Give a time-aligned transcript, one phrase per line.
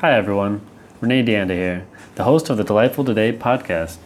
[0.00, 0.60] Hi, everyone.
[1.00, 1.86] Renee Deanda here,
[2.16, 3.98] the host of the Delightful Today podcast.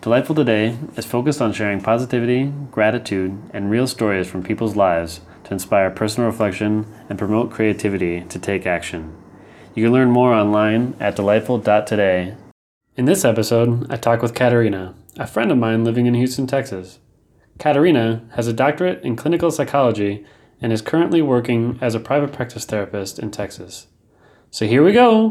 [0.00, 5.52] Delightful Today is focused on sharing positivity, gratitude, and real stories from people's lives to
[5.52, 9.12] inspire personal reflection and promote creativity to take action.
[9.74, 12.36] You can learn more online at delightful.today.
[12.96, 17.00] In this episode, I talk with Katerina, a friend of mine living in Houston, Texas.
[17.58, 20.24] Katerina has a doctorate in clinical psychology
[20.62, 23.88] and is currently working as a private practice therapist in Texas.
[24.52, 25.30] So here we go.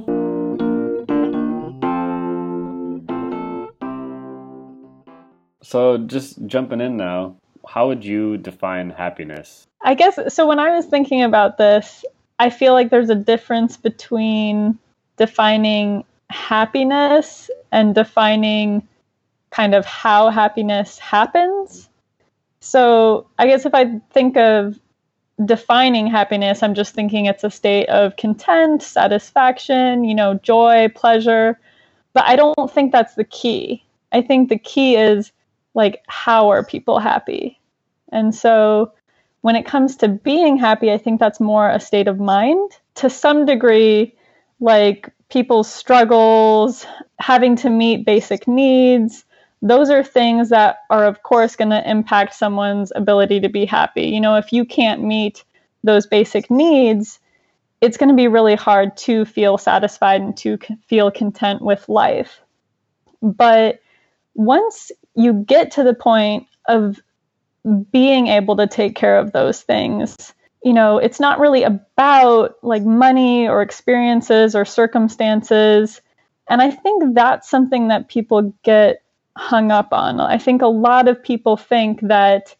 [5.61, 7.35] So, just jumping in now,
[7.67, 9.67] how would you define happiness?
[9.81, 10.47] I guess so.
[10.47, 12.05] When I was thinking about this,
[12.39, 14.79] I feel like there's a difference between
[15.17, 18.87] defining happiness and defining
[19.51, 21.89] kind of how happiness happens.
[22.61, 24.79] So, I guess if I think of
[25.45, 31.59] defining happiness, I'm just thinking it's a state of content, satisfaction, you know, joy, pleasure.
[32.13, 33.83] But I don't think that's the key.
[34.11, 35.31] I think the key is
[35.73, 37.59] like, how are people happy?
[38.11, 38.91] And so
[39.41, 42.71] when it comes to being happy, I think that's more a state of mind.
[42.95, 44.15] To some degree,
[44.59, 46.85] like people's struggles,
[47.19, 49.23] having to meet basic needs,
[49.61, 54.03] those are things that are, of course, going to impact someone's ability to be happy.
[54.03, 55.43] You know, if you can't meet
[55.83, 57.19] those basic needs,
[57.81, 62.41] it's going to be really hard to feel satisfied and to feel content with life.
[63.21, 63.81] But
[64.33, 66.99] once you get to the point of
[67.91, 70.15] being able to take care of those things,
[70.63, 76.01] you know, it's not really about like money or experiences or circumstances.
[76.49, 79.01] And I think that's something that people get
[79.37, 80.19] hung up on.
[80.19, 82.55] I think a lot of people think that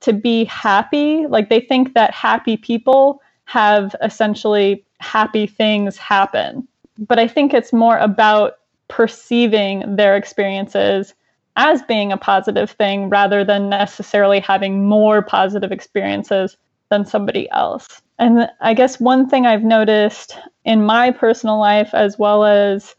[0.00, 6.66] to be happy, like they think that happy people have essentially happy things happen.
[6.98, 8.54] But I think it's more about
[8.88, 11.14] perceiving their experiences
[11.56, 16.56] as being a positive thing rather than necessarily having more positive experiences
[16.90, 18.02] than somebody else.
[18.18, 22.94] And I guess one thing I've noticed in my personal life, as well as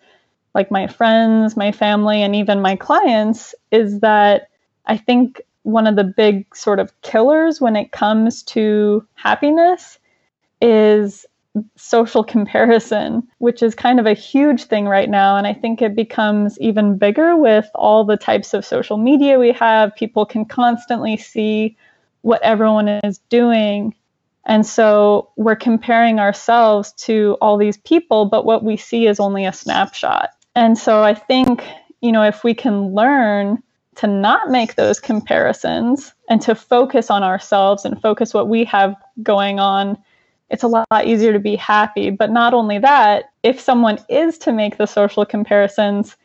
[0.54, 4.50] like my friends, my family, and even my clients is that
[4.86, 9.98] I think one of the big sort of killers when it comes to happiness
[10.62, 11.26] is
[11.76, 15.38] social comparison, which is kind of a huge thing right now.
[15.38, 19.52] And I think it becomes even bigger with all the types of social media we
[19.52, 19.96] have.
[19.96, 21.78] People can constantly see
[22.22, 23.94] what everyone is doing.
[24.46, 29.46] And so we're comparing ourselves to all these people, but what we see is only
[29.46, 30.32] a snapshot.
[30.56, 31.64] And so I think,
[32.02, 33.62] you know, if we can learn
[33.96, 38.96] to not make those comparisons and to focus on ourselves and focus what we have
[39.22, 39.98] going on,
[40.50, 42.10] it's a lot easier to be happy.
[42.10, 46.16] But not only that, if someone is to make the social comparisons,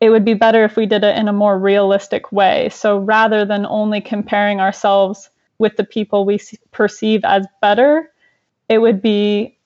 [0.00, 2.68] it would be better if we did it in a more realistic way.
[2.70, 6.40] So rather than only comparing ourselves with the people we
[6.72, 8.10] perceive as better,
[8.68, 9.58] it would be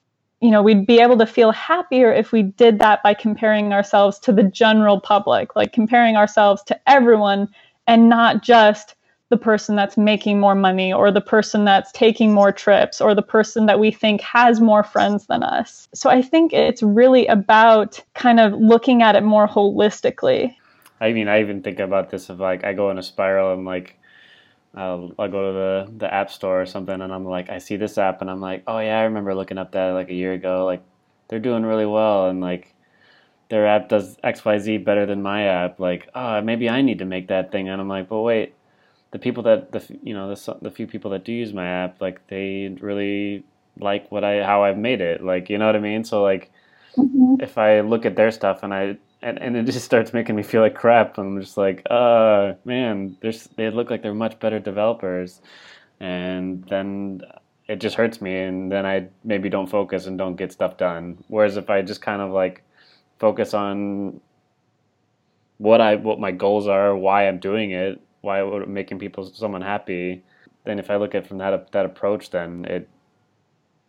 [0.45, 4.19] you know, we'd be able to feel happier if we did that by comparing ourselves
[4.19, 7.49] to the general public, like comparing ourselves to everyone
[7.87, 8.95] and not just
[9.31, 13.23] the person that's making more money or the person that's taking more trips or the
[13.23, 15.89] person that we think has more friends than us.
[15.95, 20.55] So I think it's really about kind of looking at it more holistically.
[21.01, 23.65] I mean, I even think about this of like I go in a spiral and
[23.65, 23.99] like
[24.77, 27.77] I'll, I'll go to the, the app store or something and I'm like, I see
[27.77, 30.33] this app and I'm like, oh yeah, I remember looking up that like a year
[30.33, 30.65] ago.
[30.65, 30.83] Like
[31.29, 32.75] they're doing really well and like
[33.49, 35.79] their app does XYZ better than my app.
[35.79, 37.69] Like, oh, maybe I need to make that thing.
[37.69, 38.55] And I'm like, but wait,
[39.11, 42.01] the people that the you know the the few people that do use my app,
[42.01, 43.45] like they really
[43.79, 45.23] like what I how I've made it.
[45.23, 46.05] Like, you know what I mean?
[46.05, 46.51] So like,
[46.97, 47.37] mm-hmm.
[47.41, 50.43] if I look at their stuff and I and, and it just starts making me
[50.43, 51.17] feel like crap.
[51.19, 53.17] I'm just like, uh, man,
[53.57, 55.41] they look like they're much better developers,
[55.99, 57.23] and then
[57.67, 61.25] it just hurts me, and then I maybe don't focus and don't get stuff done.
[61.29, 62.63] Whereas if I just kind of like
[63.19, 64.21] focus on
[65.57, 70.23] what I what my goals are, why I'm doing it, why making people someone happy,
[70.65, 72.89] then if I look at from that that approach, then it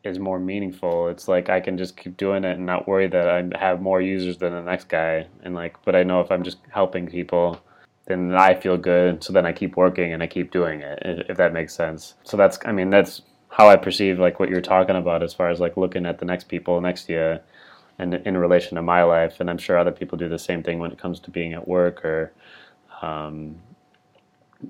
[0.06, 1.10] is more meaningful.
[1.10, 4.02] It's like I can just keep doing it and not worry that I have more
[4.02, 5.28] users than the next guy.
[5.44, 7.60] And like, but I know if I'm just helping people,
[8.06, 9.24] then I feel good.
[9.24, 11.00] So then I keep working and I keep doing it,
[11.30, 12.14] if that makes sense.
[12.24, 15.50] So that's, I mean, that's how I perceive like what you're talking about as far
[15.50, 17.40] as like looking at the next people next you
[17.98, 19.40] and in relation to my life.
[19.40, 21.68] And I'm sure other people do the same thing when it comes to being at
[21.68, 22.32] work or,
[23.02, 23.56] um,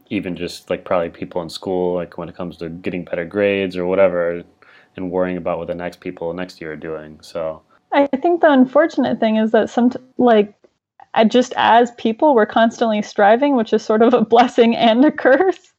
[0.09, 3.77] even just like probably people in school, like when it comes to getting better grades
[3.77, 4.43] or whatever,
[4.97, 7.19] and worrying about what the next people next year are doing.
[7.21, 7.61] So
[7.91, 10.53] I think the unfortunate thing is that some like
[11.27, 15.73] just as people we're constantly striving, which is sort of a blessing and a curse.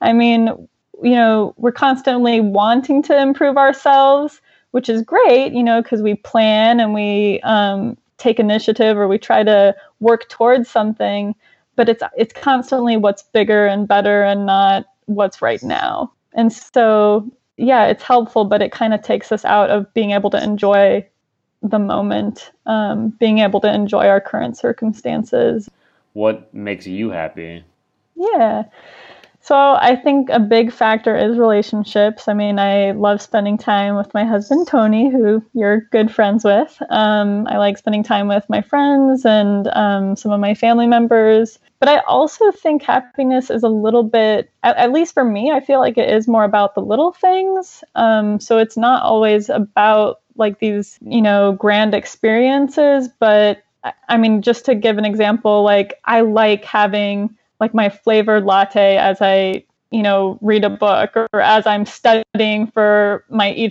[0.00, 0.68] I mean,
[1.02, 4.40] you know, we're constantly wanting to improve ourselves,
[4.72, 9.18] which is great, you know, because we plan and we um, take initiative or we
[9.18, 11.34] try to work towards something.
[11.76, 16.12] But it's it's constantly what's bigger and better and not what's right now.
[16.34, 20.30] And so, yeah, it's helpful, but it kind of takes us out of being able
[20.30, 21.06] to enjoy
[21.60, 25.68] the moment, um, being able to enjoy our current circumstances.
[26.12, 27.64] What makes you happy?
[28.14, 28.64] Yeah.
[29.48, 32.28] So I think a big factor is relationships.
[32.28, 36.76] I mean, I love spending time with my husband Tony, who you're good friends with.
[36.90, 41.58] Um, I like spending time with my friends and um, some of my family members.
[41.80, 45.60] But I also think happiness is a little bit, at, at least for me, I
[45.60, 47.82] feel like it is more about the little things.
[47.94, 53.08] Um, so it's not always about like these, you know, grand experiences.
[53.18, 53.62] But
[54.10, 58.96] I mean, just to give an example, like I like having like my flavored latte
[58.96, 63.70] as I, you know, read a book or as I'm studying for my E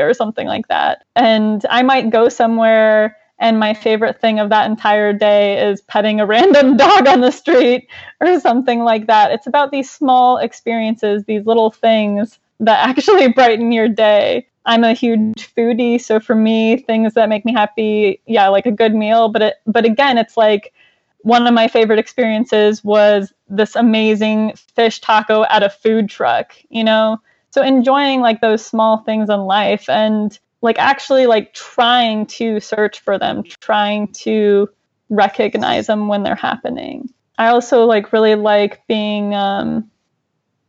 [0.00, 1.04] or something like that.
[1.14, 6.20] And I might go somewhere and my favorite thing of that entire day is petting
[6.20, 7.88] a random dog on the street
[8.20, 9.32] or something like that.
[9.32, 14.46] It's about these small experiences, these little things that actually brighten your day.
[14.64, 18.70] I'm a huge foodie, so for me, things that make me happy, yeah, like a
[18.70, 19.28] good meal.
[19.28, 20.72] But it, but again, it's like
[21.22, 26.54] one of my favorite experiences was this amazing fish taco at a food truck.
[26.68, 27.20] You know,
[27.50, 33.00] so enjoying like those small things in life and like actually like trying to search
[33.00, 34.68] for them, trying to
[35.10, 37.10] recognize them when they're happening.
[37.38, 39.90] I also like really like being um,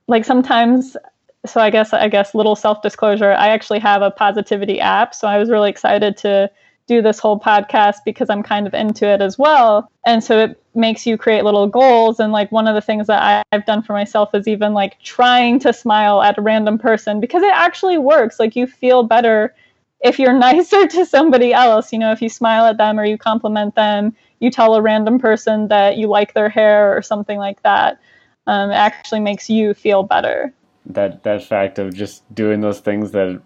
[0.08, 0.98] like sometimes
[1.46, 3.32] so I guess I guess little self disclosure.
[3.32, 6.50] I actually have a positivity app, so I was really excited to
[6.88, 9.89] do this whole podcast because I'm kind of into it as well.
[10.06, 12.19] And so it makes you create little goals.
[12.19, 15.59] And like one of the things that I've done for myself is even like trying
[15.59, 18.39] to smile at a random person because it actually works.
[18.39, 19.53] Like you feel better
[20.01, 21.94] if you're nicer to somebody else.
[21.94, 25.19] You know, if you smile at them or you compliment them, you tell a random
[25.19, 28.00] person that you like their hair or something like that.
[28.45, 30.53] Um, it actually makes you feel better
[30.85, 33.41] that that fact of just doing those things that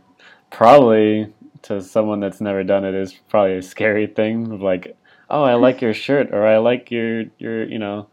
[0.51, 1.31] probably
[1.63, 4.95] to someone that's never done it is probably a scary thing like
[5.29, 8.07] oh i like your shirt or i like your your you know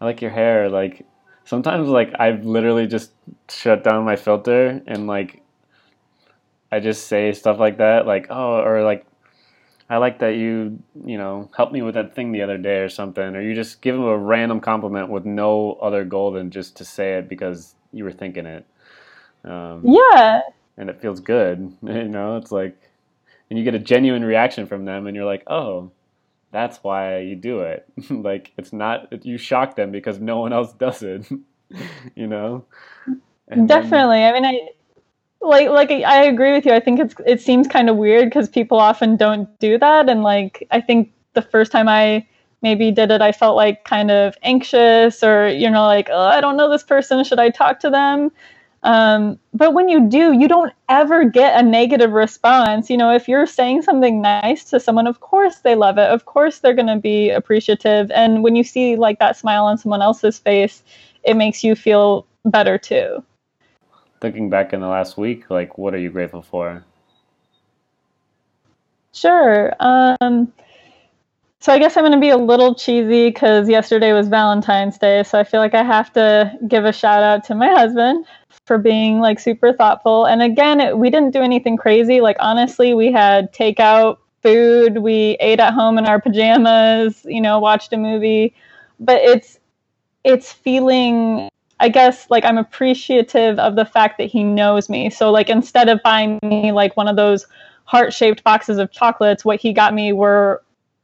[0.00, 1.06] i like your hair like
[1.44, 3.12] sometimes like i've literally just
[3.48, 5.42] shut down my filter and like
[6.70, 9.06] i just say stuff like that like oh or like
[9.88, 12.88] i like that you you know helped me with that thing the other day or
[12.88, 16.76] something or you just give them a random compliment with no other goal than just
[16.76, 18.66] to say it because you were thinking it.
[19.44, 20.40] Um, yeah.
[20.76, 21.76] And it feels good.
[21.82, 22.76] You know, it's like,
[23.48, 25.90] and you get a genuine reaction from them, and you're like, oh,
[26.52, 27.88] that's why you do it.
[28.10, 31.26] like, it's not, you shock them because no one else does it,
[32.14, 32.64] you know?
[33.48, 34.18] And Definitely.
[34.18, 34.68] Then, I mean, I,
[35.42, 36.72] like like I agree with you.
[36.72, 40.22] I think it's it seems kind of weird because people often don't do that, and
[40.22, 42.26] like I think the first time I
[42.62, 46.40] maybe did it, I felt like kind of anxious or, you know, like, oh, I
[46.40, 47.24] don't know this person.
[47.24, 48.30] Should I talk to them?
[48.82, 52.88] Um, but when you do, you don't ever get a negative response.
[52.88, 56.08] You know, if you're saying something nice to someone, of course they love it.
[56.08, 58.10] Of course they're going to be appreciative.
[58.10, 60.82] And when you see like that smile on someone else's face,
[61.24, 63.22] it makes you feel better too.
[64.20, 66.84] Thinking back in the last week, like, what are you grateful for?
[69.12, 69.74] Sure.
[69.80, 70.52] Um,
[71.60, 75.22] so I guess I'm going to be a little cheesy because yesterday was Valentine's Day.
[75.24, 78.24] So I feel like I have to give a shout out to my husband
[78.64, 80.24] for being like super thoughtful.
[80.24, 82.22] And again, it, we didn't do anything crazy.
[82.22, 84.98] Like honestly, we had takeout food.
[84.98, 87.26] We ate at home in our pajamas.
[87.26, 88.54] You know, watched a movie.
[88.98, 89.58] But it's
[90.24, 91.50] it's feeling.
[91.78, 95.10] I guess like I'm appreciative of the fact that he knows me.
[95.10, 97.46] So like instead of buying me like one of those
[97.84, 100.62] heart shaped boxes of chocolates, what he got me were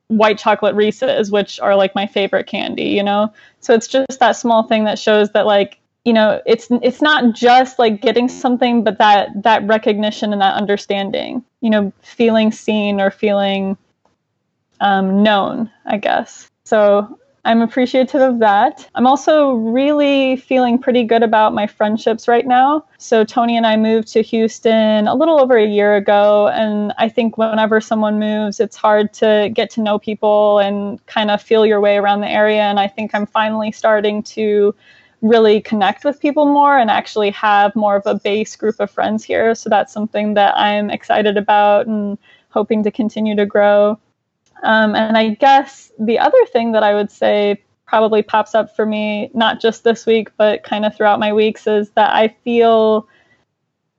[0.09, 3.33] white chocolate Reese's, which are like my favorite candy, you know?
[3.61, 7.35] So it's just that small thing that shows that like, you know, it's it's not
[7.35, 13.01] just like getting something, but that that recognition and that understanding, you know, feeling seen
[13.01, 13.77] or feeling
[14.81, 16.49] um, known, I guess.
[16.65, 18.89] So I'm appreciative of that.
[18.97, 22.85] I'm also really feeling pretty good about my friendships right now.
[22.99, 26.49] So, Tony and I moved to Houston a little over a year ago.
[26.49, 31.31] And I think whenever someone moves, it's hard to get to know people and kind
[31.31, 32.63] of feel your way around the area.
[32.63, 34.75] And I think I'm finally starting to
[35.23, 39.23] really connect with people more and actually have more of a base group of friends
[39.25, 39.55] here.
[39.55, 41.87] So, that's something that I'm excited about.
[41.87, 42.19] And
[42.57, 43.99] hoping to continue to grow.
[44.63, 48.85] Um, and I guess the other thing that I would say probably pops up for
[48.85, 53.09] me, not just this week, but kind of throughout my weeks, is that I feel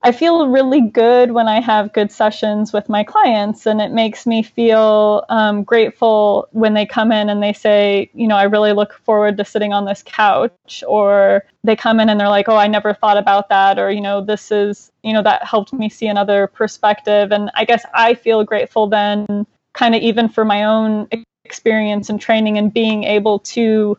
[0.00, 4.28] I feel really good when I have good sessions with my clients, and it makes
[4.28, 8.72] me feel um, grateful when they come in and they say, you know, I really
[8.72, 12.56] look forward to sitting on this couch, or they come in and they're like, oh,
[12.56, 15.88] I never thought about that, or, you know, this is, you know, that helped me
[15.88, 17.32] see another perspective.
[17.32, 19.46] And I guess I feel grateful then,
[19.78, 21.08] kind of even for my own
[21.44, 23.96] experience and training and being able to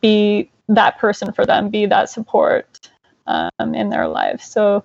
[0.00, 2.88] be that person for them, be that support
[3.26, 4.40] um, in their life.
[4.40, 4.84] So,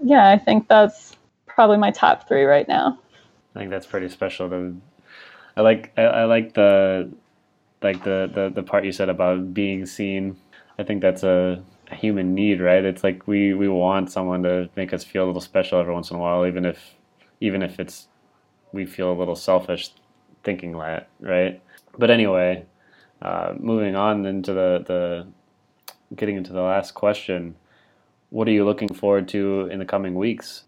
[0.00, 2.96] yeah, I think that's probably my top three right now.
[3.56, 4.48] I think that's pretty special.
[4.50, 4.80] To,
[5.56, 7.10] I like I, I like the
[7.82, 10.36] like the, the the part you said about being seen.
[10.78, 11.60] I think that's a,
[11.90, 12.84] a human need, right?
[12.84, 16.12] It's like we we want someone to make us feel a little special every once
[16.12, 16.94] in a while, even if
[17.40, 18.06] even if it's
[18.72, 19.90] we feel a little selfish
[20.44, 21.62] thinking that, right?
[21.96, 22.64] But anyway,
[23.22, 27.54] uh, moving on into the the getting into the last question
[28.30, 30.64] what are you looking forward to in the coming weeks?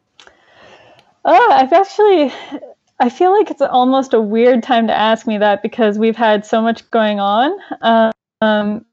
[1.25, 2.33] Oh, I've actually,
[2.99, 6.47] I feel like it's almost a weird time to ask me that because we've had
[6.47, 7.53] so much going on.
[7.83, 8.13] Um,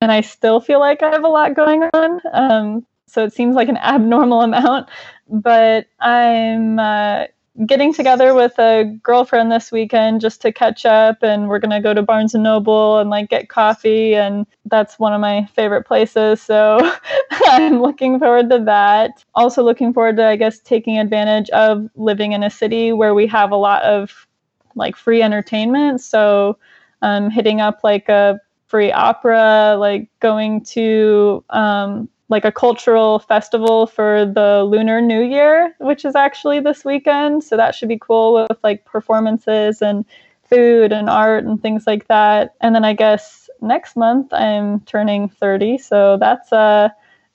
[0.01, 2.21] and I still feel like I have a lot going on.
[2.33, 4.89] Um, so it seems like an abnormal amount.
[5.29, 7.25] But I'm uh,
[7.65, 11.81] getting together with a girlfriend this weekend just to catch up and we're going to
[11.81, 15.83] go to Barnes and Noble and like get coffee and that's one of my favorite
[15.83, 16.77] places so
[17.31, 19.23] I'm looking forward to that.
[19.33, 23.25] Also looking forward to I guess taking advantage of living in a city where we
[23.27, 24.27] have a lot of
[24.75, 26.57] like free entertainment so
[27.01, 33.87] um, hitting up like a free opera like going to um, like a cultural festival
[33.87, 37.43] for the Lunar New Year, which is actually this weekend.
[37.43, 40.05] So that should be cool with like performances and
[40.49, 42.55] food and art and things like that.
[42.61, 45.77] And then I guess next month I'm turning 30.
[45.77, 46.89] So that's uh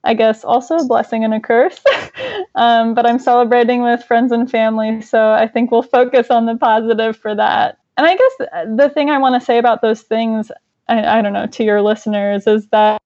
[0.05, 1.81] I guess also a blessing and a curse.
[2.57, 5.01] um, but I'm celebrating with friends and family.
[5.01, 7.79] So I think we'll focus on the positive for that.
[7.97, 10.51] And I guess the thing I want to say about those things,
[10.89, 13.02] I, I don't know, to your listeners is that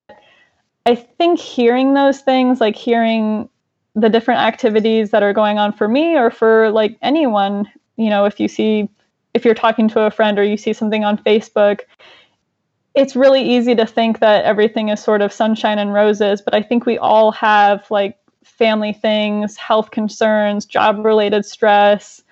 [0.87, 3.49] I think hearing those things, like hearing
[3.97, 8.25] the different activities that are going on for me or for like anyone, you know,
[8.25, 8.89] if you see,
[9.35, 11.81] if you're talking to a friend or you see something on Facebook,
[12.95, 16.63] it's really easy to think that everything is sort of sunshine and roses, but I
[16.63, 22.23] think we all have like family things, health concerns, job related stress.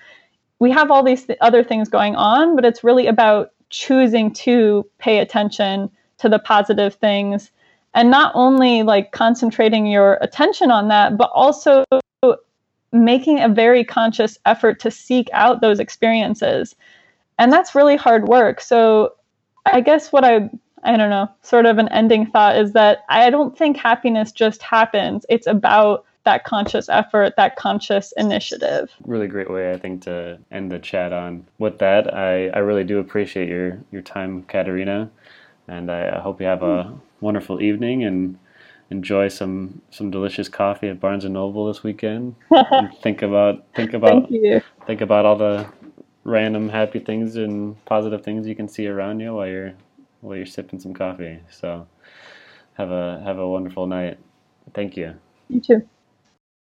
[0.60, 4.88] We have all these th- other things going on, but it's really about choosing to
[4.98, 7.50] pay attention to the positive things
[7.94, 11.84] and not only like concentrating your attention on that but also
[12.94, 16.76] making a very conscious effort to seek out those experiences.
[17.38, 18.60] And that's really hard work.
[18.60, 19.14] So
[19.66, 20.50] i guess what i
[20.82, 24.62] i don't know sort of an ending thought is that i don't think happiness just
[24.62, 25.26] happens.
[25.28, 28.90] It's about that conscious effort that conscious initiative.
[29.06, 31.46] Really great way i think to end the chat on.
[31.58, 35.10] With that i i really do appreciate your your time katerina.
[35.66, 36.98] And i, I hope you have a hmm.
[37.24, 38.38] Wonderful evening and
[38.90, 42.36] enjoy some some delicious coffee at Barnes and Noble this weekend.
[43.02, 44.30] think about think about
[44.86, 45.66] think about all the
[46.24, 49.74] random happy things and positive things you can see around you while you're
[50.20, 51.40] while you're sipping some coffee.
[51.50, 51.86] So
[52.74, 54.18] have a have a wonderful night.
[54.74, 55.14] Thank you.
[55.48, 55.88] You too.